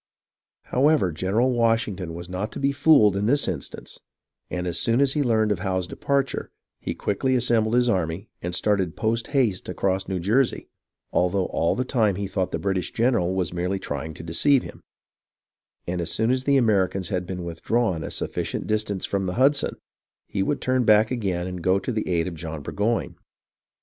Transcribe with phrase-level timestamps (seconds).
[0.63, 3.99] However, General Washington was not to be fooled in this instance,
[4.49, 6.87] and as soon as he learned of Howe's departure, 214 ■ HISTORY OF THE AMERICAN
[6.87, 10.65] REVOLUTION he quickly assembled his army and started post haste across New Jersey,
[11.11, 14.81] although all the time he thought the British general was merely trying to deceive him;
[15.85, 19.75] and as soon as the Americans had been withdrawn a sufficient distance from the Hudson,
[20.25, 23.17] he would turn back again and go to the aid of John Burgoyne.